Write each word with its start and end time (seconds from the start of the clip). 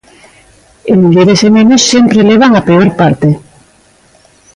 E 0.91 0.93
mulleres 1.03 1.39
e 1.47 1.49
nenos 1.55 1.83
sempre 1.91 2.27
levan 2.31 2.53
a 2.55 2.61
peor 2.67 2.89
parte. 2.99 3.29